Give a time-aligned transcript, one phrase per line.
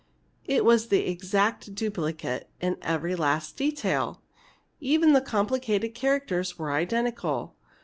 [0.45, 4.23] It was the exact duplicate in every last detail!
[4.79, 7.55] Even the complicated characters were identical!